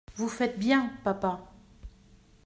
Vous 0.15 0.27
faites 0.27 0.57
bien, 0.57 0.91
papa. 1.03 1.41